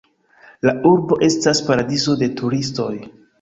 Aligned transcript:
La 0.67 0.71
urbo 0.91 1.17
estas 1.27 1.61
paradizo 1.67 2.17
de 2.23 2.31
turistoj. 2.41 2.91